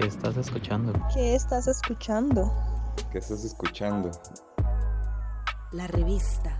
¿Qué 0.00 0.06
estás 0.06 0.38
escuchando? 0.38 0.94
¿Qué 1.12 1.34
estás 1.34 1.68
escuchando? 1.68 2.50
¿Qué 3.12 3.18
estás 3.18 3.44
escuchando? 3.44 4.10
La 5.72 5.86
revista. 5.88 6.58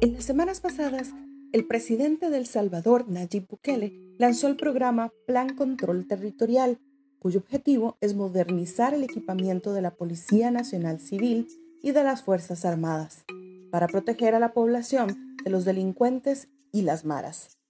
En 0.00 0.14
las 0.14 0.24
semanas 0.24 0.58
pasadas, 0.58 1.10
el 1.52 1.68
presidente 1.68 2.28
de 2.28 2.38
El 2.38 2.46
Salvador, 2.46 3.08
Nayib 3.08 3.46
Bukele, 3.46 3.92
lanzó 4.18 4.48
el 4.48 4.56
programa 4.56 5.12
Plan 5.28 5.54
Control 5.54 6.08
Territorial, 6.08 6.80
cuyo 7.20 7.38
objetivo 7.38 7.96
es 8.00 8.16
modernizar 8.16 8.94
el 8.94 9.04
equipamiento 9.04 9.74
de 9.74 9.82
la 9.82 9.94
Policía 9.94 10.50
Nacional 10.50 10.98
Civil 10.98 11.46
y 11.82 11.92
de 11.92 12.02
las 12.02 12.24
Fuerzas 12.24 12.64
Armadas, 12.64 13.24
para 13.70 13.86
proteger 13.86 14.34
a 14.34 14.40
la 14.40 14.54
población 14.54 15.36
de 15.44 15.50
los 15.52 15.64
delincuentes 15.64 16.48
y 16.72 16.82
las 16.82 17.04
maras. 17.04 17.60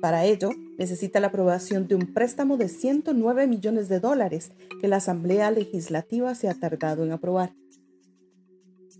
Para 0.00 0.24
ello, 0.24 0.50
necesita 0.78 1.20
la 1.20 1.28
aprobación 1.28 1.88
de 1.88 1.94
un 1.94 2.12
préstamo 2.12 2.56
de 2.56 2.68
109 2.68 3.46
millones 3.46 3.88
de 3.88 4.00
dólares 4.00 4.52
que 4.80 4.88
la 4.88 4.96
Asamblea 4.96 5.50
Legislativa 5.50 6.34
se 6.34 6.48
ha 6.48 6.54
tardado 6.54 7.04
en 7.04 7.12
aprobar. 7.12 7.54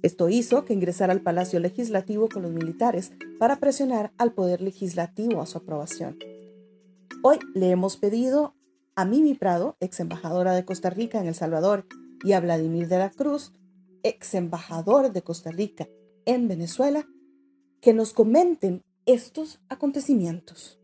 Esto 0.02 0.28
hizo 0.28 0.64
que 0.64 0.74
ingresara 0.74 1.12
al 1.12 1.22
Palacio 1.22 1.58
Legislativo 1.58 2.28
con 2.28 2.42
los 2.42 2.52
militares 2.52 3.12
para 3.38 3.56
presionar 3.56 4.12
al 4.18 4.32
Poder 4.32 4.60
Legislativo 4.60 5.40
a 5.40 5.46
su 5.46 5.58
aprobación. 5.58 6.18
Hoy 7.22 7.38
le 7.54 7.70
hemos 7.70 7.96
pedido 7.96 8.54
a 8.94 9.04
Mimi 9.04 9.34
Prado, 9.34 9.76
ex 9.80 10.00
embajadora 10.00 10.54
de 10.54 10.64
Costa 10.64 10.90
Rica 10.90 11.20
en 11.20 11.26
El 11.26 11.34
Salvador, 11.34 11.86
y 12.24 12.32
a 12.32 12.40
Vladimir 12.40 12.88
de 12.88 12.98
la 12.98 13.10
Cruz, 13.10 13.52
ex 14.02 14.34
embajador 14.34 15.12
de 15.12 15.22
Costa 15.22 15.50
Rica 15.50 15.88
en 16.24 16.48
Venezuela, 16.48 17.06
que 17.80 17.92
nos 17.92 18.12
comenten 18.12 18.82
estos 19.06 19.60
acontecimientos. 19.68 20.80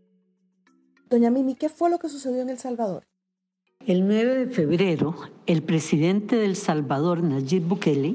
Doña 1.11 1.31
Mimi, 1.31 1.57
¿qué 1.57 1.69
fue 1.69 1.91
lo 1.91 1.99
que 1.99 2.09
sucedió 2.09 2.41
en 2.41 2.51
El 2.51 2.59
Salvador? 2.59 3.03
El 3.85 4.07
9 4.07 4.47
de 4.47 4.47
febrero, 4.47 5.17
el 5.47 5.65
presidente 5.65 6.37
del 6.37 6.55
Salvador, 6.55 7.25
Nayib 7.25 7.65
Bukele, 7.65 8.15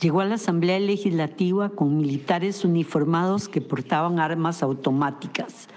llegó 0.00 0.22
a 0.22 0.24
la 0.24 0.36
Asamblea 0.36 0.80
Legislativa 0.80 1.68
con 1.68 1.98
militares 1.98 2.64
uniformados 2.64 3.50
que 3.50 3.60
portaban 3.60 4.18
armas 4.18 4.62
automáticas, 4.62 5.68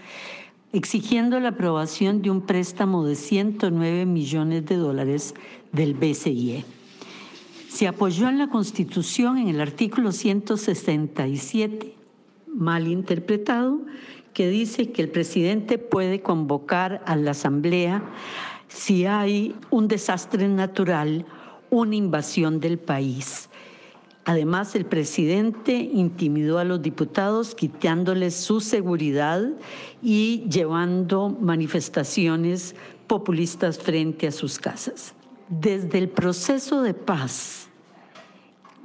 exigiendo 0.71 1.37
la 1.41 1.49
aprobación 1.49 2.21
de 2.21 2.31
un 2.31 2.41
préstamo 2.41 3.03
de 3.03 3.15
109 3.15 4.05
millones 4.05 4.65
de 4.65 4.77
dólares 4.77 5.33
del 5.73 5.95
BCIE. 5.95 6.63
Se 7.67 7.89
apoyó 7.89 8.29
en 8.29 8.37
la 8.37 8.47
Constitución 8.47 9.37
en 9.37 9.49
el 9.49 9.59
artículo 9.59 10.13
167 10.13 12.04
mal 12.55 12.87
interpretado 12.87 13.81
que 14.33 14.49
dice 14.49 14.91
que 14.91 15.01
el 15.01 15.09
presidente 15.09 15.77
puede 15.77 16.21
convocar 16.21 17.01
a 17.05 17.15
la 17.15 17.31
Asamblea 17.31 18.03
si 18.67 19.05
hay 19.05 19.55
un 19.69 19.87
desastre 19.87 20.47
natural, 20.47 21.25
una 21.69 21.95
invasión 21.95 22.59
del 22.59 22.77
país. 22.77 23.49
Además, 24.25 24.75
el 24.75 24.85
presidente 24.85 25.73
intimidó 25.73 26.57
a 26.57 26.63
los 26.63 26.81
diputados 26.81 27.53
quitándoles 27.53 28.35
su 28.35 28.59
seguridad 28.59 29.47
y 30.01 30.43
llevando 30.49 31.29
manifestaciones 31.29 32.75
populistas 33.07 33.77
frente 33.77 34.27
a 34.27 34.31
sus 34.31 34.57
casas. 34.57 35.13
Desde 35.47 35.99
el 35.99 36.09
proceso 36.09 36.81
de 36.81 36.95
paz 36.95 37.69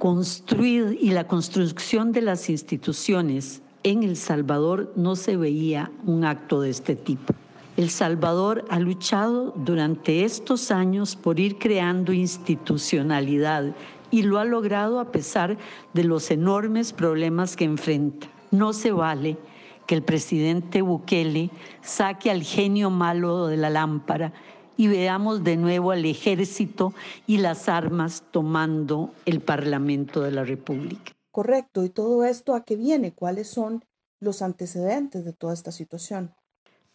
construir 0.01 0.97
y 0.99 1.11
la 1.11 1.27
construcción 1.27 2.11
de 2.11 2.23
las 2.23 2.49
instituciones 2.49 3.61
en 3.83 4.01
El 4.01 4.17
Salvador 4.17 4.91
no 4.95 5.15
se 5.15 5.37
veía 5.37 5.91
un 6.07 6.25
acto 6.25 6.59
de 6.59 6.71
este 6.71 6.95
tipo. 6.95 7.35
El 7.77 7.91
Salvador 7.91 8.65
ha 8.71 8.79
luchado 8.79 9.53
durante 9.55 10.25
estos 10.25 10.71
años 10.71 11.15
por 11.15 11.39
ir 11.39 11.59
creando 11.59 12.13
institucionalidad 12.13 13.75
y 14.09 14.23
lo 14.23 14.39
ha 14.39 14.43
logrado 14.43 14.99
a 14.99 15.11
pesar 15.11 15.59
de 15.93 16.03
los 16.03 16.31
enormes 16.31 16.93
problemas 16.93 17.55
que 17.55 17.65
enfrenta. 17.65 18.25
No 18.49 18.73
se 18.73 18.91
vale 18.91 19.37
que 19.85 19.93
el 19.93 20.01
presidente 20.01 20.81
Bukele 20.81 21.51
saque 21.83 22.31
al 22.31 22.41
genio 22.41 22.89
malo 22.89 23.45
de 23.45 23.57
la 23.57 23.69
lámpara 23.69 24.33
y 24.81 24.87
veamos 24.87 25.43
de 25.43 25.57
nuevo 25.57 25.91
al 25.91 26.05
ejército 26.05 26.91
y 27.27 27.37
las 27.37 27.69
armas 27.69 28.23
tomando 28.31 29.13
el 29.27 29.39
Parlamento 29.39 30.21
de 30.21 30.31
la 30.31 30.43
República. 30.43 31.11
Correcto, 31.29 31.85
y 31.85 31.89
todo 31.89 32.25
esto 32.25 32.55
a 32.55 32.65
qué 32.65 32.77
viene, 32.77 33.13
cuáles 33.13 33.47
son 33.47 33.85
los 34.19 34.41
antecedentes 34.41 35.23
de 35.23 35.33
toda 35.33 35.53
esta 35.53 35.71
situación. 35.71 36.33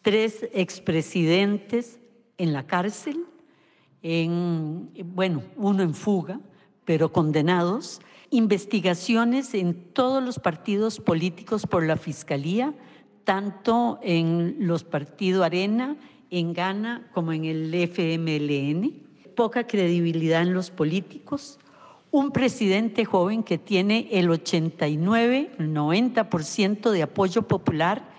Tres 0.01 0.49
expresidentes 0.51 2.01
en 2.37 2.51
la 2.51 2.67
cárcel, 2.67 3.23
en, 4.01 4.91
bueno, 5.15 5.43
uno 5.55 5.81
en 5.81 5.93
fuga, 5.93 6.41
pero 6.83 7.13
condenados, 7.13 8.01
investigaciones 8.31 9.53
en 9.53 9.93
todos 9.93 10.21
los 10.21 10.39
partidos 10.39 10.99
políticos 10.99 11.65
por 11.65 11.85
la 11.85 11.95
Fiscalía, 11.95 12.73
tanto 13.23 13.97
en 14.03 14.57
los 14.59 14.83
partidos 14.83 15.45
Arena, 15.45 15.95
en 16.31 16.53
Ghana 16.53 17.09
como 17.13 17.33
en 17.33 17.45
el 17.45 17.73
FMLN, 17.73 19.33
poca 19.35 19.67
credibilidad 19.67 20.41
en 20.41 20.53
los 20.53 20.71
políticos, 20.71 21.59
un 22.11 22.31
presidente 22.31 23.05
joven 23.05 23.43
que 23.43 23.57
tiene 23.57 24.07
el 24.11 24.29
89, 24.29 25.51
90% 25.57 26.91
de 26.91 27.03
apoyo 27.03 27.43
popular 27.43 28.09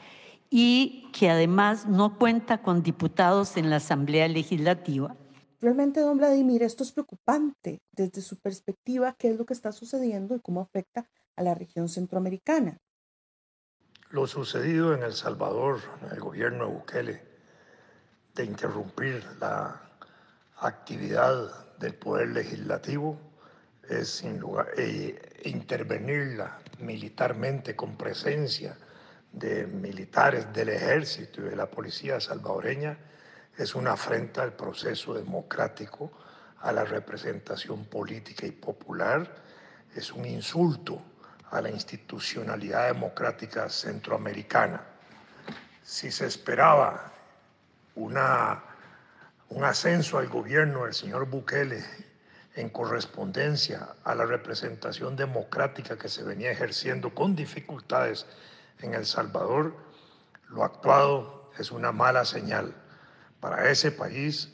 y 0.51 1.09
que 1.13 1.31
además 1.31 1.87
no 1.87 2.19
cuenta 2.19 2.63
con 2.63 2.83
diputados 2.83 3.57
en 3.57 3.71
la 3.71 3.77
Asamblea 3.77 4.29
Legislativa. 4.29 5.17
Realmente, 5.61 6.01
don 6.01 6.19
Vladimir, 6.19 6.63
esto 6.63 6.85
es 6.85 6.93
preocupante 6.93 7.81
desde 7.93 8.21
su 8.21 8.39
perspectiva, 8.39 9.17
qué 9.19 9.31
es 9.31 9.39
lo 9.39 9.45
que 9.45 9.55
está 9.55 9.73
sucediendo 9.73 10.37
y 10.37 10.41
cómo 10.41 10.61
afecta 10.61 11.09
a 11.35 11.43
la 11.43 11.55
región 11.55 11.89
centroamericana. 11.89 12.79
Lo 14.11 14.27
sucedido 14.27 14.95
en 14.95 15.03
El 15.03 15.13
Salvador, 15.13 15.81
en 16.03 16.13
el 16.13 16.21
gobierno 16.21 16.67
de 16.67 16.73
Bukele, 16.73 17.28
de 18.39 18.45
interrumpir 18.45 19.25
la 19.41 19.81
actividad 20.61 21.77
del 21.79 21.95
poder 21.95 22.29
legislativo 22.29 23.19
es 23.89 24.09
sin 24.09 24.39
lugar 24.39 24.69
e 24.77 25.41
intervenirla 25.43 26.59
militarmente 26.79 27.75
con 27.75 27.97
presencia 27.97 28.77
de 29.33 29.67
militares 29.67 30.53
del 30.53 30.69
ejército 30.69 31.41
y 31.41 31.51
de 31.51 31.57
la 31.57 31.67
policía 31.67 32.21
salvadoreña 32.21 32.97
es 33.57 33.75
una 33.75 33.95
afrenta 33.95 34.45
al 34.45 34.53
proceso 34.53 35.15
democrático, 35.15 36.13
a 36.61 36.71
la 36.71 36.85
representación 36.85 37.87
política 37.87 38.47
y 38.47 38.53
popular, 38.53 39.35
es 39.97 40.13
un 40.13 40.25
insulto 40.25 41.03
a 41.51 41.61
la 41.61 41.71
institucionalidad 41.71 42.87
democrática 42.87 43.69
centroamericana. 43.69 44.81
Si 45.83 46.13
se 46.13 46.27
esperaba 46.27 47.18
una, 47.99 48.63
un 49.49 49.65
ascenso 49.65 50.19
al 50.19 50.29
gobierno 50.29 50.85
del 50.85 50.95
señor 50.95 51.27
Bukele 51.27 51.85
en 52.55 52.71
correspondencia 52.71 53.95
a 54.05 54.15
la 54.15 54.25
representación 54.25 55.17
democrática 55.17 55.99
que 55.99 56.09
se 56.09 56.23
venía 56.23 56.51
ejerciendo 56.51 57.15
con 57.15 57.37
dificultades 57.37 58.27
en 58.81 58.95
El 58.95 59.05
Salvador, 59.07 59.77
lo 60.49 60.65
actuado 60.65 61.51
es 61.59 61.71
una 61.71 61.93
mala 61.93 62.25
señal 62.25 62.75
para 63.41 63.69
ese 63.71 63.93
país, 63.93 64.53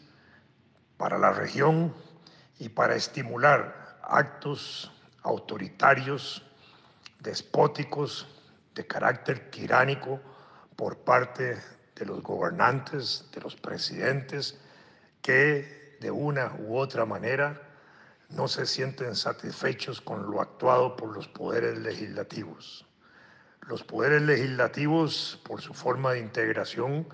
para 0.96 1.18
la 1.18 1.32
región 1.32 1.94
y 2.58 2.70
para 2.70 2.94
estimular 2.94 3.98
actos 4.02 4.90
autoritarios, 5.22 6.44
despóticos, 7.20 8.26
de 8.74 8.86
carácter 8.86 9.50
tiránico 9.50 10.20
por 10.76 10.98
parte 10.98 11.56
de 11.94 12.06
los 12.06 12.22
gobernantes, 12.22 13.26
de 13.32 13.40
los 13.40 13.56
presidentes, 13.56 14.58
que 15.22 15.96
de 16.00 16.10
una 16.10 16.54
u 16.58 16.76
otra 16.76 17.04
manera 17.04 17.60
no 18.30 18.48
se 18.48 18.66
sienten 18.66 19.14
satisfechos 19.14 20.00
con 20.00 20.30
lo 20.30 20.40
actuado 20.40 20.96
por 20.96 21.14
los 21.14 21.28
poderes 21.28 21.78
legislativos. 21.78 22.86
Los 23.62 23.84
poderes 23.84 24.22
legislativos, 24.22 25.40
por 25.44 25.60
su 25.60 25.72
forma 25.72 26.12
de 26.12 26.20
integración, 26.20 27.06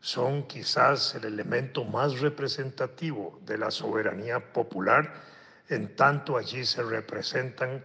son 0.00 0.46
quizás 0.46 1.14
el 1.14 1.24
elemento 1.24 1.84
más 1.84 2.20
representativo 2.20 3.40
de 3.44 3.58
la 3.58 3.70
soberanía 3.70 4.52
popular, 4.52 5.12
en 5.68 5.96
tanto 5.96 6.36
allí 6.36 6.64
se 6.64 6.82
representan 6.82 7.82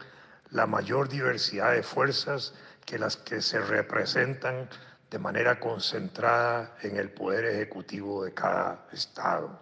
la 0.52 0.68
mayor 0.68 1.10
diversidad 1.10 1.72
de 1.72 1.82
fuerzas 1.82 2.54
que 2.86 3.00
las 3.00 3.18
que 3.18 3.42
se 3.42 3.60
representan 3.60 4.70
de 5.12 5.20
manera 5.20 5.60
concentrada 5.60 6.78
en 6.82 6.96
el 6.96 7.10
poder 7.10 7.44
ejecutivo 7.44 8.24
de 8.24 8.34
cada 8.34 8.88
Estado. 8.94 9.60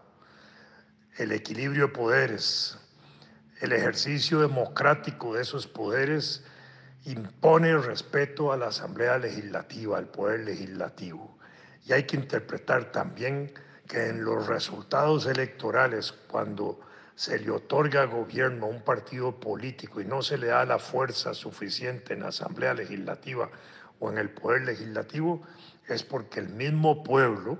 El 1.17 1.31
equilibrio 1.31 1.87
de 1.87 1.93
poderes, 1.93 2.77
el 3.59 3.73
ejercicio 3.73 4.41
democrático 4.41 5.33
de 5.33 5.41
esos 5.41 5.65
poderes 5.65 6.43
impone 7.05 7.71
el 7.71 7.83
respeto 7.83 8.53
a 8.53 8.57
la 8.57 8.67
Asamblea 8.67 9.17
Legislativa, 9.17 9.97
al 9.97 10.05
poder 10.05 10.41
legislativo. 10.41 11.35
Y 11.83 11.93
hay 11.93 12.03
que 12.03 12.15
interpretar 12.15 12.91
también 12.91 13.51
que 13.87 14.09
en 14.09 14.23
los 14.23 14.45
resultados 14.45 15.25
electorales, 15.25 16.11
cuando 16.11 16.79
se 17.15 17.39
le 17.39 17.49
otorga 17.49 18.05
gobierno 18.05 18.67
a 18.67 18.69
un 18.69 18.83
partido 18.83 19.39
político 19.39 19.99
y 19.99 20.05
no 20.05 20.21
se 20.21 20.37
le 20.37 20.47
da 20.47 20.63
la 20.63 20.77
fuerza 20.77 21.33
suficiente 21.33 22.13
en 22.13 22.19
la 22.21 22.27
Asamblea 22.27 22.75
Legislativa 22.75 23.49
o 23.99 24.09
en 24.09 24.17
el 24.17 24.29
Poder 24.29 24.63
Legislativo, 24.63 25.41
es 25.87 26.03
porque 26.03 26.39
el 26.39 26.49
mismo 26.49 27.03
pueblo 27.03 27.59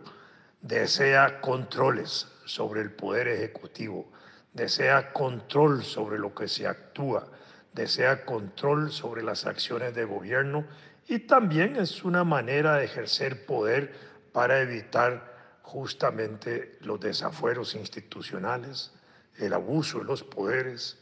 desea 0.61 1.41
controles 1.41 2.27
sobre 2.45 2.81
el 2.81 2.91
Poder 2.91 3.27
Ejecutivo, 3.27 4.11
desea 4.53 5.13
control 5.13 5.83
sobre 5.83 6.17
lo 6.19 6.33
que 6.33 6.47
se 6.47 6.67
actúa, 6.67 7.27
desea 7.73 8.25
control 8.25 8.91
sobre 8.91 9.23
las 9.23 9.45
acciones 9.45 9.93
de 9.95 10.05
gobierno 10.05 10.65
y 11.07 11.19
también 11.19 11.75
es 11.75 12.03
una 12.03 12.23
manera 12.23 12.75
de 12.75 12.85
ejercer 12.85 13.45
poder 13.45 13.93
para 14.31 14.59
evitar 14.61 15.59
justamente 15.63 16.77
los 16.81 16.99
desafueros 16.99 17.75
institucionales, 17.75 18.91
el 19.37 19.53
abuso 19.53 19.99
de 19.99 20.05
los 20.05 20.23
poderes, 20.23 20.99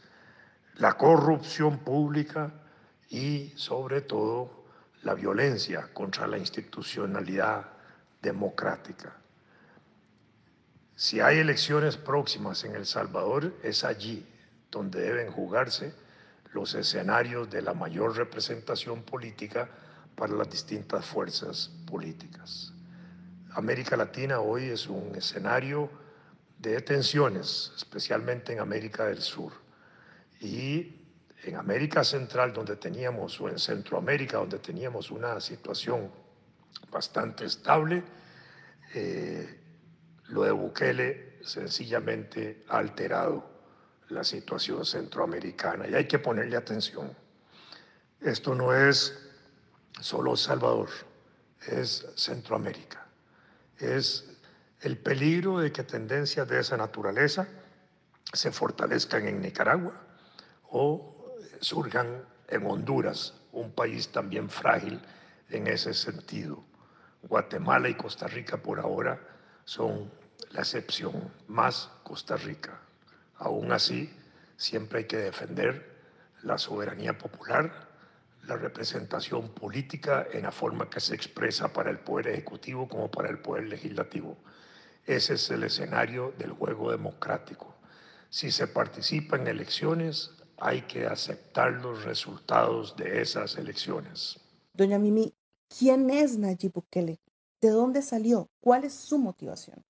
la 0.76 0.94
corrupción 0.94 1.78
pública 1.78 2.52
y 3.10 3.52
sobre 3.56 4.00
todo 4.00 4.57
la 5.02 5.14
violencia 5.14 5.88
contra 5.92 6.26
la 6.26 6.38
institucionalidad 6.38 7.66
democrática. 8.20 9.16
Si 10.96 11.20
hay 11.20 11.38
elecciones 11.38 11.96
próximas 11.96 12.64
en 12.64 12.74
El 12.74 12.84
Salvador, 12.84 13.54
es 13.62 13.84
allí 13.84 14.26
donde 14.70 15.00
deben 15.00 15.30
jugarse 15.30 15.94
los 16.52 16.74
escenarios 16.74 17.48
de 17.50 17.62
la 17.62 17.74
mayor 17.74 18.16
representación 18.16 19.02
política 19.02 19.68
para 20.16 20.34
las 20.34 20.50
distintas 20.50 21.04
fuerzas 21.04 21.70
políticas. 21.86 22.72
América 23.52 23.96
Latina 23.96 24.40
hoy 24.40 24.64
es 24.64 24.88
un 24.88 25.14
escenario 25.14 25.90
de 26.58 26.80
tensiones, 26.80 27.72
especialmente 27.76 28.52
en 28.52 28.60
América 28.60 29.06
del 29.06 29.22
Sur. 29.22 29.52
Y 30.40 30.97
en 31.44 31.56
América 31.56 32.02
Central, 32.04 32.52
donde 32.52 32.76
teníamos, 32.76 33.40
o 33.40 33.48
en 33.48 33.58
Centroamérica, 33.58 34.38
donde 34.38 34.58
teníamos 34.58 35.10
una 35.10 35.40
situación 35.40 36.10
bastante 36.90 37.44
estable, 37.44 38.02
eh, 38.94 39.60
lo 40.28 40.42
de 40.42 40.50
Bukele 40.50 41.38
sencillamente 41.42 42.64
ha 42.68 42.78
alterado 42.78 43.58
la 44.08 44.24
situación 44.24 44.84
centroamericana 44.84 45.86
y 45.86 45.94
hay 45.94 46.06
que 46.06 46.18
ponerle 46.18 46.56
atención. 46.56 47.14
Esto 48.20 48.54
no 48.54 48.74
es 48.74 49.16
solo 50.00 50.36
Salvador, 50.36 50.88
es 51.66 52.06
Centroamérica. 52.16 53.06
Es 53.78 54.24
el 54.80 54.98
peligro 54.98 55.58
de 55.58 55.72
que 55.72 55.84
tendencias 55.84 56.48
de 56.48 56.60
esa 56.60 56.76
naturaleza 56.76 57.46
se 58.32 58.50
fortalezcan 58.50 59.26
en 59.26 59.40
Nicaragua 59.40 59.94
o 60.70 61.17
surjan 61.60 62.24
en 62.48 62.66
Honduras, 62.66 63.34
un 63.52 63.70
país 63.72 64.08
también 64.08 64.48
frágil 64.48 65.00
en 65.50 65.66
ese 65.66 65.94
sentido. 65.94 66.64
Guatemala 67.22 67.88
y 67.88 67.94
Costa 67.94 68.26
Rica 68.26 68.56
por 68.56 68.80
ahora 68.80 69.20
son 69.64 70.10
la 70.50 70.60
excepción, 70.60 71.30
más 71.48 71.90
Costa 72.02 72.36
Rica. 72.36 72.80
Aún 73.36 73.72
así, 73.72 74.12
siempre 74.56 75.00
hay 75.00 75.04
que 75.06 75.18
defender 75.18 75.96
la 76.42 76.58
soberanía 76.58 77.18
popular, 77.18 77.88
la 78.44 78.56
representación 78.56 79.50
política 79.50 80.26
en 80.32 80.44
la 80.44 80.52
forma 80.52 80.88
que 80.88 81.00
se 81.00 81.14
expresa 81.14 81.72
para 81.72 81.90
el 81.90 81.98
Poder 81.98 82.28
Ejecutivo 82.28 82.88
como 82.88 83.10
para 83.10 83.28
el 83.28 83.40
Poder 83.40 83.68
Legislativo. 83.68 84.38
Ese 85.06 85.34
es 85.34 85.50
el 85.50 85.64
escenario 85.64 86.32
del 86.38 86.52
juego 86.52 86.90
democrático. 86.90 87.74
Si 88.30 88.50
se 88.50 88.66
participa 88.66 89.36
en 89.36 89.46
elecciones, 89.46 90.32
hay 90.60 90.82
que 90.82 91.06
aceptar 91.06 91.72
los 91.82 92.04
resultados 92.04 92.96
de 92.96 93.22
esas 93.22 93.56
elecciones. 93.56 94.40
Doña 94.72 94.98
Mimi, 94.98 95.32
¿quién 95.68 96.10
es 96.10 96.38
Nayib 96.38 96.72
Bukele? 96.72 97.20
¿De 97.60 97.70
dónde 97.70 98.02
salió? 98.02 98.48
¿Cuál 98.60 98.84
es 98.84 98.94
su 98.94 99.18
motivación? 99.18 99.84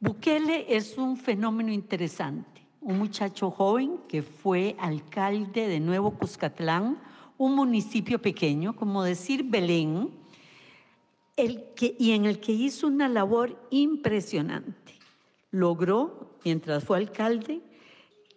Bukele 0.00 0.74
es 0.74 0.96
un 0.96 1.16
fenómeno 1.16 1.70
interesante, 1.70 2.66
un 2.80 2.98
muchacho 2.98 3.50
joven 3.50 4.00
que 4.08 4.22
fue 4.22 4.74
alcalde 4.78 5.68
de 5.68 5.80
Nuevo 5.80 6.16
Cuscatlán, 6.18 6.98
un 7.38 7.54
municipio 7.54 8.20
pequeño, 8.20 8.74
como 8.74 9.02
decir 9.02 9.44
Belén, 9.44 10.10
el 11.36 11.72
que, 11.74 11.94
y 11.98 12.12
en 12.12 12.24
el 12.24 12.40
que 12.40 12.52
hizo 12.52 12.86
una 12.86 13.08
labor 13.08 13.58
impresionante. 13.70 14.98
Logró, 15.50 16.38
mientras 16.44 16.84
fue 16.84 16.98
alcalde, 16.98 17.60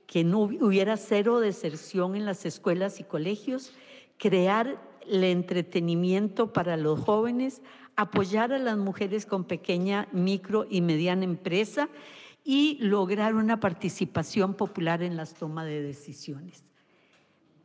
que 0.07 0.23
no 0.23 0.39
hubiera 0.39 0.97
cero 0.97 1.39
deserción 1.39 2.15
en 2.15 2.25
las 2.25 2.45
escuelas 2.45 2.99
y 2.99 3.03
colegios, 3.03 3.73
crear 4.17 4.81
el 5.07 5.23
entretenimiento 5.23 6.53
para 6.53 6.77
los 6.77 6.99
jóvenes, 6.99 7.61
apoyar 7.95 8.53
a 8.53 8.59
las 8.59 8.77
mujeres 8.77 9.25
con 9.25 9.43
pequeña, 9.45 10.07
micro 10.11 10.65
y 10.69 10.81
mediana 10.81 11.23
empresa 11.23 11.89
y 12.43 12.77
lograr 12.79 13.35
una 13.35 13.59
participación 13.59 14.53
popular 14.53 15.01
en 15.01 15.17
las 15.17 15.33
tomas 15.33 15.65
de 15.65 15.81
decisiones. 15.81 16.63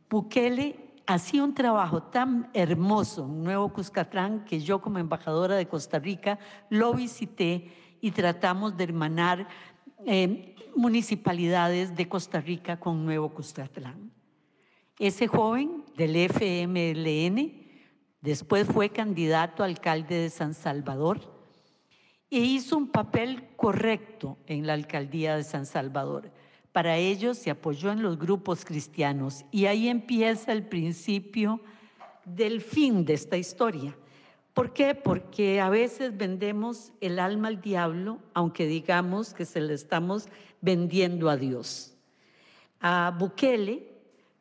Bukele 0.09 0.91
hacía 1.05 1.43
un 1.43 1.53
trabajo 1.53 2.03
tan 2.03 2.49
hermoso 2.53 3.25
en 3.25 3.43
Nuevo 3.43 3.71
Cuscatlán 3.73 4.45
que 4.45 4.59
yo 4.59 4.81
como 4.81 4.99
embajadora 4.99 5.55
de 5.55 5.67
Costa 5.67 5.99
Rica 5.99 6.39
lo 6.69 6.93
visité 6.93 7.71
y 8.01 8.11
tratamos 8.11 8.75
de 8.75 8.83
hermanar 8.83 9.47
eh, 10.05 10.55
municipalidades 10.75 11.95
de 11.95 12.07
Costa 12.07 12.41
Rica 12.41 12.79
con 12.79 13.05
Nuevo 13.05 13.29
Cuscatlán. 13.29 14.11
Ese 14.99 15.27
joven 15.27 15.83
del 15.95 16.15
FMLN 16.15 17.61
Después 18.21 18.67
fue 18.67 18.91
candidato 18.91 19.63
a 19.63 19.65
alcalde 19.65 20.15
de 20.15 20.29
San 20.29 20.53
Salvador 20.53 21.19
e 22.29 22.37
hizo 22.37 22.77
un 22.77 22.87
papel 22.87 23.49
correcto 23.55 24.37
en 24.45 24.67
la 24.67 24.73
alcaldía 24.73 25.35
de 25.35 25.43
San 25.43 25.65
Salvador. 25.65 26.31
Para 26.71 26.97
ello 26.97 27.33
se 27.33 27.49
apoyó 27.49 27.91
en 27.91 28.03
los 28.03 28.19
grupos 28.19 28.63
cristianos 28.63 29.43
y 29.51 29.65
ahí 29.65 29.89
empieza 29.89 30.51
el 30.51 30.63
principio 30.67 31.59
del 32.23 32.61
fin 32.61 33.05
de 33.05 33.15
esta 33.15 33.37
historia. 33.37 33.97
¿Por 34.53 34.73
qué? 34.73 34.95
Porque 34.95 35.61
a 35.61 35.69
veces 35.69 36.17
vendemos 36.17 36.91
el 36.99 37.19
alma 37.19 37.47
al 37.47 37.61
diablo, 37.61 38.19
aunque 38.33 38.65
digamos 38.67 39.33
que 39.33 39.45
se 39.45 39.61
le 39.61 39.73
estamos 39.73 40.27
vendiendo 40.59 41.29
a 41.29 41.37
Dios. 41.37 41.95
A 42.81 43.15
Bukele 43.17 43.91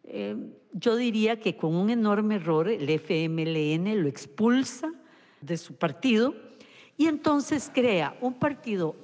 eh, 0.04 0.36
yo 0.72 0.96
diría 0.96 1.38
que 1.38 1.56
con 1.56 1.74
un 1.74 1.90
enorme 1.90 2.36
error 2.36 2.68
el 2.68 2.88
FMLN 2.88 4.02
lo 4.02 4.08
expulsa 4.08 4.92
de 5.40 5.56
su 5.56 5.74
partido 5.74 6.34
y 6.96 7.06
entonces 7.06 7.70
crea 7.72 8.16
un 8.20 8.34
partido 8.34 8.96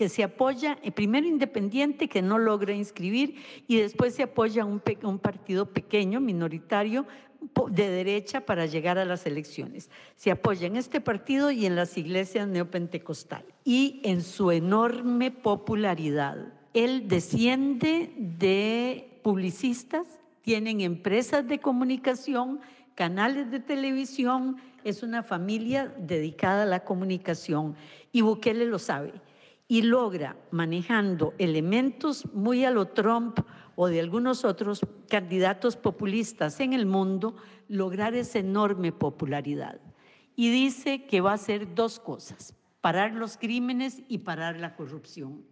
que 0.00 0.08
se 0.08 0.22
apoya, 0.22 0.78
eh, 0.82 0.92
primero 0.92 1.26
independiente, 1.26 2.08
que 2.08 2.22
no 2.22 2.38
logra 2.38 2.72
inscribir, 2.72 3.34
y 3.68 3.76
después 3.76 4.14
se 4.14 4.22
apoya 4.22 4.64
un, 4.64 4.80
un 5.02 5.18
partido 5.18 5.66
pequeño, 5.66 6.20
minoritario, 6.20 7.04
de 7.70 7.90
derecha 7.90 8.40
para 8.46 8.64
llegar 8.64 8.96
a 8.96 9.04
las 9.04 9.26
elecciones. 9.26 9.90
Se 10.16 10.30
apoya 10.30 10.66
en 10.66 10.76
este 10.76 11.02
partido 11.02 11.50
y 11.50 11.66
en 11.66 11.76
las 11.76 11.98
iglesias 11.98 12.48
neopentecostales. 12.48 13.52
Y 13.62 14.00
en 14.02 14.22
su 14.22 14.50
enorme 14.52 15.30
popularidad, 15.30 16.50
él 16.72 17.06
desciende 17.06 18.10
de 18.16 19.20
publicistas 19.22 20.06
tienen 20.40 20.80
empresas 20.80 21.46
de 21.46 21.58
comunicación, 21.58 22.60
canales 22.94 23.50
de 23.50 23.60
televisión, 23.60 24.56
es 24.82 25.02
una 25.02 25.22
familia 25.22 25.94
dedicada 25.98 26.62
a 26.62 26.66
la 26.66 26.84
comunicación 26.84 27.76
y 28.12 28.22
Bukele 28.22 28.64
lo 28.64 28.78
sabe 28.78 29.12
y 29.70 29.82
logra, 29.82 30.36
manejando 30.50 31.32
elementos 31.38 32.26
muy 32.34 32.64
a 32.64 32.72
lo 32.72 32.88
Trump 32.88 33.38
o 33.76 33.86
de 33.86 34.00
algunos 34.00 34.44
otros 34.44 34.80
candidatos 35.08 35.76
populistas 35.76 36.58
en 36.58 36.72
el 36.72 36.86
mundo, 36.86 37.36
lograr 37.68 38.16
esa 38.16 38.40
enorme 38.40 38.90
popularidad. 38.90 39.80
Y 40.34 40.50
dice 40.50 41.06
que 41.06 41.20
va 41.20 41.30
a 41.30 41.34
hacer 41.34 41.76
dos 41.76 42.00
cosas, 42.00 42.56
parar 42.80 43.14
los 43.14 43.36
crímenes 43.36 44.02
y 44.08 44.18
parar 44.18 44.56
la 44.58 44.74
corrupción. 44.74 45.44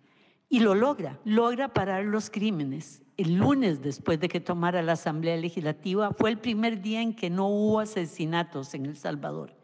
Y 0.49 0.59
lo 0.59 0.75
logra, 0.75 1.21
logra 1.25 1.73
parar 1.73 2.05
los 2.05 2.29
crímenes 2.29 3.03
el 3.19 3.35
lunes 3.35 3.83
después 3.83 4.21
de 4.21 4.29
que 4.29 4.41
tomara 4.41 4.81
la 4.81 4.93
Asamblea 4.93 5.37
Legislativa, 5.37 6.13
fue 6.13 6.31
el 6.31 6.39
primer 6.39 6.81
día 6.81 7.03
en 7.03 7.15
que 7.15 7.31
no 7.31 7.49
hubo 7.49 7.81
asesinatos 7.81 8.75
en 8.75 8.87
El 8.87 8.97
Salvador. 8.97 9.58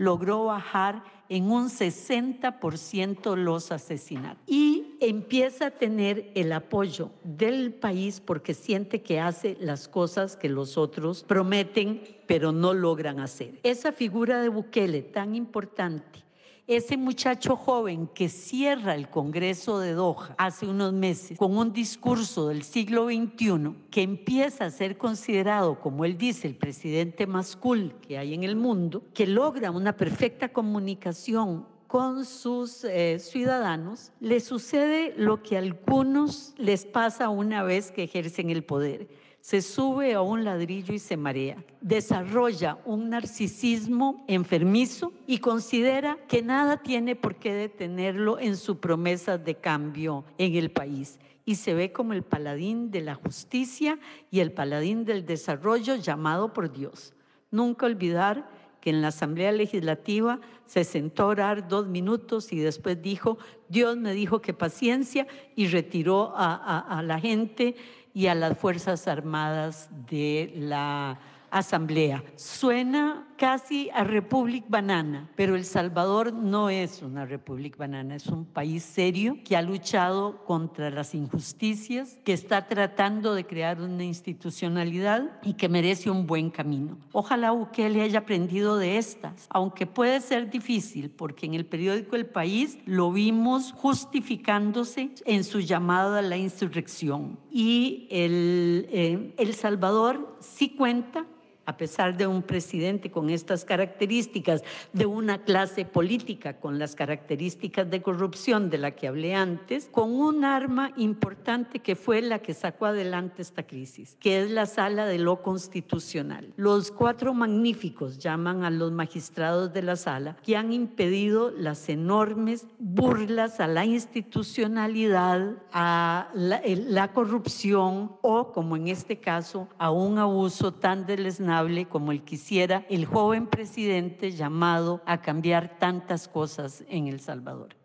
Logró 0.00 0.46
bajar 0.46 1.04
en 1.28 1.50
un 1.50 1.68
60% 1.68 3.36
los 3.36 3.70
asesinatos. 3.70 4.42
Y 4.46 4.96
empieza 5.00 5.66
a 5.66 5.70
tener 5.70 6.32
el 6.34 6.52
apoyo 6.52 7.10
del 7.22 7.74
país 7.74 8.20
porque 8.20 8.54
siente 8.54 9.02
que 9.02 9.20
hace 9.20 9.58
las 9.60 9.88
cosas 9.88 10.36
que 10.36 10.48
los 10.48 10.78
otros 10.78 11.22
prometen, 11.22 12.02
pero 12.26 12.50
no 12.50 12.72
logran 12.72 13.20
hacer. 13.20 13.60
Esa 13.62 13.92
figura 13.92 14.40
de 14.40 14.48
Bukele 14.48 15.02
tan 15.02 15.34
importante 15.34 16.24
ese 16.70 16.96
muchacho 16.96 17.56
joven 17.56 18.06
que 18.06 18.28
cierra 18.28 18.94
el 18.94 19.10
Congreso 19.10 19.80
de 19.80 19.92
Doha 19.92 20.36
hace 20.38 20.68
unos 20.68 20.92
meses 20.92 21.36
con 21.36 21.56
un 21.56 21.72
discurso 21.72 22.46
del 22.46 22.62
siglo 22.62 23.06
XXI 23.06 23.74
que 23.90 24.02
empieza 24.02 24.66
a 24.66 24.70
ser 24.70 24.96
considerado, 24.96 25.80
como 25.80 26.04
él 26.04 26.16
dice, 26.16 26.46
el 26.46 26.54
presidente 26.54 27.26
más 27.26 27.56
cool 27.56 27.94
que 28.00 28.18
hay 28.18 28.34
en 28.34 28.44
el 28.44 28.54
mundo, 28.54 29.02
que 29.14 29.26
logra 29.26 29.72
una 29.72 29.96
perfecta 29.96 30.50
comunicación 30.50 31.66
con 31.88 32.24
sus 32.24 32.84
eh, 32.84 33.18
ciudadanos, 33.18 34.12
le 34.20 34.38
sucede 34.38 35.12
lo 35.16 35.42
que 35.42 35.56
a 35.56 35.58
algunos 35.58 36.54
les 36.56 36.86
pasa 36.86 37.30
una 37.30 37.64
vez 37.64 37.90
que 37.90 38.04
ejercen 38.04 38.48
el 38.48 38.62
poder 38.62 39.08
se 39.40 39.62
sube 39.62 40.14
a 40.14 40.20
un 40.20 40.44
ladrillo 40.44 40.92
y 40.94 40.98
se 40.98 41.16
marea. 41.16 41.64
Desarrolla 41.80 42.78
un 42.84 43.10
narcisismo 43.10 44.24
enfermizo 44.28 45.12
y 45.26 45.38
considera 45.38 46.18
que 46.28 46.42
nada 46.42 46.82
tiene 46.82 47.16
por 47.16 47.36
qué 47.36 47.54
detenerlo 47.54 48.38
en 48.38 48.56
su 48.56 48.78
promesa 48.78 49.38
de 49.38 49.54
cambio 49.54 50.24
en 50.38 50.54
el 50.54 50.70
país. 50.70 51.18
Y 51.44 51.54
se 51.54 51.74
ve 51.74 51.90
como 51.92 52.12
el 52.12 52.22
paladín 52.22 52.90
de 52.90 53.00
la 53.00 53.14
justicia 53.14 53.98
y 54.30 54.40
el 54.40 54.52
paladín 54.52 55.04
del 55.04 55.24
desarrollo 55.24 55.96
llamado 55.96 56.52
por 56.52 56.70
Dios. 56.70 57.14
Nunca 57.50 57.86
olvidar 57.86 58.48
que 58.80 58.90
en 58.90 59.02
la 59.02 59.08
Asamblea 59.08 59.52
Legislativa 59.52 60.40
se 60.66 60.84
sentó 60.84 61.24
a 61.24 61.26
orar 61.26 61.68
dos 61.68 61.86
minutos 61.86 62.52
y 62.52 62.58
después 62.58 63.00
dijo, 63.00 63.38
Dios 63.68 63.96
me 63.96 64.12
dijo 64.12 64.40
que 64.40 64.54
paciencia 64.54 65.26
y 65.56 65.66
retiró 65.66 66.32
a, 66.36 67.02
la 67.04 67.20
gente 67.20 67.76
y 68.14 68.26
a 68.26 68.34
las 68.34 68.56
Fuerzas 68.58 69.06
Armadas 69.06 69.90
de 70.08 70.52
la 70.56 71.20
Asamblea. 71.50 72.22
Suena 72.36 73.26
casi 73.40 73.88
a 73.94 74.04
Republic 74.04 74.66
Banana, 74.68 75.30
pero 75.34 75.56
El 75.56 75.64
Salvador 75.64 76.30
no 76.30 76.68
es 76.68 77.00
una 77.00 77.24
Republic 77.24 77.78
Banana, 77.78 78.16
es 78.16 78.26
un 78.26 78.44
país 78.44 78.82
serio 78.82 79.38
que 79.46 79.56
ha 79.56 79.62
luchado 79.62 80.44
contra 80.44 80.90
las 80.90 81.14
injusticias, 81.14 82.18
que 82.22 82.34
está 82.34 82.68
tratando 82.68 83.34
de 83.34 83.46
crear 83.46 83.80
una 83.80 84.04
institucionalidad 84.04 85.40
y 85.42 85.54
que 85.54 85.70
merece 85.70 86.10
un 86.10 86.26
buen 86.26 86.50
camino. 86.50 86.98
Ojalá 87.12 87.52
Bukele 87.52 88.02
haya 88.02 88.18
aprendido 88.18 88.76
de 88.76 88.98
estas, 88.98 89.46
aunque 89.48 89.86
puede 89.86 90.20
ser 90.20 90.50
difícil, 90.50 91.08
porque 91.08 91.46
en 91.46 91.54
el 91.54 91.64
periódico 91.64 92.16
El 92.16 92.26
País 92.26 92.76
lo 92.84 93.10
vimos 93.10 93.72
justificándose 93.72 95.12
en 95.24 95.44
su 95.44 95.60
llamada 95.60 96.18
a 96.18 96.22
la 96.22 96.36
insurrección. 96.36 97.38
Y 97.50 98.06
el, 98.10 98.86
eh, 98.90 99.34
el 99.38 99.54
Salvador 99.54 100.36
sí 100.40 100.68
cuenta 100.68 101.24
a 101.66 101.76
pesar 101.76 102.16
de 102.16 102.26
un 102.26 102.42
presidente 102.42 103.10
con 103.10 103.30
estas 103.30 103.64
características, 103.64 104.62
de 104.92 105.06
una 105.06 105.42
clase 105.42 105.84
política 105.84 106.58
con 106.58 106.78
las 106.78 106.94
características 106.94 107.90
de 107.90 108.02
corrupción 108.02 108.70
de 108.70 108.78
la 108.78 108.92
que 108.92 109.08
hablé 109.08 109.34
antes, 109.34 109.88
con 109.90 110.12
un 110.12 110.44
arma 110.44 110.92
importante 110.96 111.80
que 111.80 111.96
fue 111.96 112.22
la 112.22 112.40
que 112.40 112.54
sacó 112.54 112.86
adelante 112.86 113.42
esta 113.42 113.62
crisis, 113.62 114.16
que 114.20 114.42
es 114.42 114.50
la 114.50 114.66
sala 114.66 115.06
de 115.06 115.18
lo 115.18 115.42
constitucional. 115.42 116.52
Los 116.56 116.90
cuatro 116.90 117.34
magníficos 117.34 118.18
llaman 118.18 118.64
a 118.64 118.70
los 118.70 118.92
magistrados 118.92 119.72
de 119.72 119.82
la 119.82 119.96
sala 119.96 120.36
que 120.42 120.56
han 120.56 120.72
impedido 120.72 121.50
las 121.50 121.88
enormes 121.88 122.66
burlas 122.78 123.60
a 123.60 123.66
la 123.66 123.84
institucionalidad, 123.84 125.56
a 125.72 126.30
la, 126.34 127.12
corrupción 127.12 128.12
o, 128.22 128.52
como 128.52 128.76
en 128.76 128.88
este 128.88 129.18
caso, 129.18 129.68
a 129.78 129.90
un 129.90 130.18
abuso 130.18 130.72
tan 130.72 131.06
deleznable 131.06 131.49
como 131.88 132.12
el 132.12 132.22
quisiera 132.22 132.86
el 132.88 133.06
joven 133.06 133.48
presidente 133.48 134.30
llamado 134.30 135.02
a 135.04 135.20
cambiar 135.20 135.78
tantas 135.78 136.28
cosas 136.28 136.84
en 136.88 137.08
El 137.08 137.20
Salvador. 137.20 137.76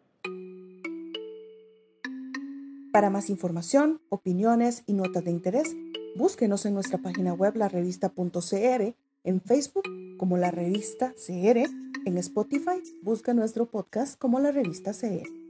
Para 2.91 3.09
más 3.09 3.29
información, 3.29 3.99
opiniones 4.09 4.83
y 4.85 4.93
notas 4.93 5.23
de 5.25 5.31
interés, 5.31 5.75
búsquenos 6.15 6.65
en 6.65 6.75
nuestra 6.75 6.99
página 6.99 7.33
web 7.33 7.55
larevista.cr, 7.55 8.95
en 9.23 9.41
Facebook 9.41 9.83
como 10.17 10.37
la 10.37 10.51
revista 10.51 11.13
CR, 11.13 11.67
en 12.05 12.17
Spotify 12.19 12.81
busca 13.01 13.33
nuestro 13.33 13.65
podcast 13.65 14.17
como 14.19 14.39
la 14.39 14.51
revista 14.51 14.91
CR. 14.91 15.44